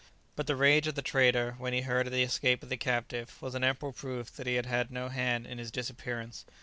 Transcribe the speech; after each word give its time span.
But 0.35 0.47
the 0.47 0.55
rage 0.55 0.87
of 0.87 0.95
the 0.95 1.03
trader 1.03 1.53
when 1.59 1.73
he 1.73 1.81
heard 1.81 2.07
of 2.07 2.11
the 2.13 2.23
escape 2.23 2.63
of 2.63 2.69
the 2.69 2.75
captive 2.75 3.39
was 3.39 3.53
an 3.53 3.63
ample 3.63 3.93
proof 3.93 4.31
that 4.35 4.47
he 4.47 4.55
had 4.55 4.65
had 4.65 4.89
no 4.89 5.09
hand 5.09 5.45
in 5.45 5.59
his 5.59 5.69
disappearance. 5.69 6.43